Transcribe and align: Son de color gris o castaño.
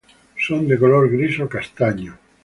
Son 0.45 0.61
de 0.67 0.79
color 0.83 1.05
gris 1.13 1.35
o 1.45 1.51
castaño. 1.55 2.13